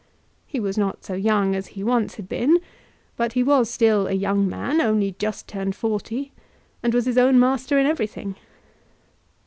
He 0.47 0.59
was 0.59 0.79
not 0.79 1.03
so 1.03 1.13
young 1.13 1.53
as 1.55 1.67
he 1.77 1.83
once 1.83 2.15
had 2.15 2.27
been; 2.27 2.57
but 3.17 3.33
he 3.33 3.43
was 3.43 3.69
still 3.69 4.07
a 4.07 4.13
young 4.13 4.49
man, 4.49 4.81
only 4.81 5.11
just 5.19 5.47
turned 5.47 5.75
forty, 5.75 6.31
and 6.81 6.91
was 6.91 7.05
his 7.05 7.19
own 7.19 7.39
master 7.39 7.77
in 7.77 7.85
everything. 7.85 8.35